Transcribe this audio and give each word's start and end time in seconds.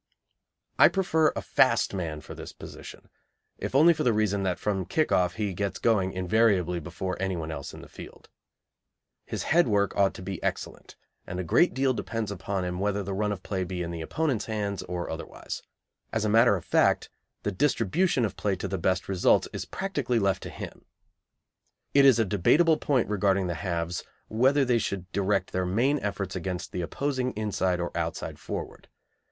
I 0.79 0.87
prefer 0.87 1.31
a 1.35 1.43
fast 1.43 1.93
man 1.93 2.21
for 2.21 2.33
this 2.33 2.53
position, 2.53 3.07
if 3.59 3.75
only 3.75 3.93
for 3.93 4.01
the 4.01 4.13
reason 4.13 4.41
that 4.41 4.57
from 4.57 4.79
the 4.79 4.85
kick 4.85 5.11
off 5.11 5.35
he 5.35 5.53
gets 5.53 5.77
going 5.77 6.11
invariably 6.11 6.79
before 6.79 7.21
anyone 7.21 7.51
else 7.51 7.71
in 7.71 7.81
the 7.83 7.87
field. 7.87 8.27
His 9.27 9.43
head 9.43 9.67
work 9.67 9.95
ought 9.95 10.15
to 10.15 10.23
be 10.23 10.41
excellent, 10.41 10.95
and 11.27 11.39
a 11.39 11.43
great 11.43 11.75
deal 11.75 11.93
depends 11.93 12.31
upon 12.31 12.65
him 12.65 12.79
whether 12.79 13.03
the 13.03 13.13
run 13.13 13.31
of 13.31 13.43
play 13.43 13.63
be 13.63 13.83
in 13.83 13.91
the 13.91 14.01
opponents' 14.01 14.45
hands 14.47 14.81
or 14.81 15.07
otherwise. 15.07 15.61
As 16.11 16.25
a 16.25 16.29
matter 16.29 16.55
of 16.55 16.65
fact, 16.65 17.11
the 17.43 17.51
distribution 17.51 18.25
of 18.25 18.35
play 18.35 18.55
to 18.55 18.67
the 18.67 18.79
best 18.79 19.07
results 19.07 19.47
is 19.53 19.65
practically 19.65 20.17
left 20.17 20.41
to 20.41 20.49
him. 20.49 20.83
It 21.93 22.05
is 22.05 22.17
a 22.17 22.25
debatable 22.25 22.77
point 22.77 23.07
regarding 23.07 23.45
the 23.45 23.53
halves 23.53 24.03
whether 24.29 24.65
they 24.65 24.79
should 24.79 25.11
direct 25.11 25.51
their 25.51 25.67
main 25.67 25.99
efforts 25.99 26.35
against 26.35 26.71
the 26.71 26.81
opposing 26.81 27.33
inside 27.33 27.79
or 27.79 27.95
outside 27.95 28.39
forward. 28.39 28.87